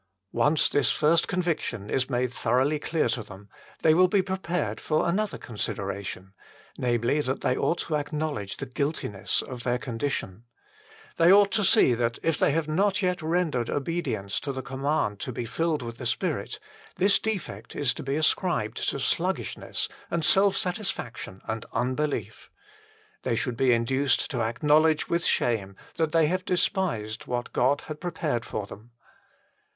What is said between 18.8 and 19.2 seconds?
HOW IT IS OBTAINED BY